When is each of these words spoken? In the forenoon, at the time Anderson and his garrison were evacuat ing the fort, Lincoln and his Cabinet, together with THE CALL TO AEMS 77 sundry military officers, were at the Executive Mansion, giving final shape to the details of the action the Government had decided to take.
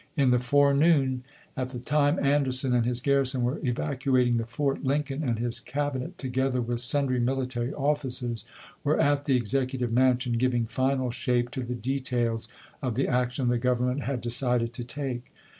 In 0.17 0.31
the 0.31 0.39
forenoon, 0.39 1.23
at 1.55 1.69
the 1.69 1.79
time 1.79 2.17
Anderson 2.17 2.73
and 2.73 2.87
his 2.87 3.01
garrison 3.01 3.43
were 3.43 3.59
evacuat 3.59 4.25
ing 4.25 4.37
the 4.37 4.47
fort, 4.47 4.83
Lincoln 4.83 5.21
and 5.21 5.37
his 5.37 5.59
Cabinet, 5.59 6.17
together 6.17 6.59
with 6.59 6.77
THE 6.81 6.91
CALL 6.91 7.07
TO 7.07 7.13
AEMS 7.13 7.19
77 7.19 7.19
sundry 7.19 7.19
military 7.23 7.73
officers, 7.75 8.45
were 8.83 8.99
at 8.99 9.25
the 9.25 9.35
Executive 9.37 9.93
Mansion, 9.93 10.39
giving 10.39 10.65
final 10.65 11.11
shape 11.11 11.51
to 11.51 11.61
the 11.61 11.75
details 11.75 12.49
of 12.81 12.95
the 12.95 13.07
action 13.07 13.49
the 13.49 13.59
Government 13.59 14.01
had 14.05 14.21
decided 14.21 14.73
to 14.73 14.83
take. 14.83 15.31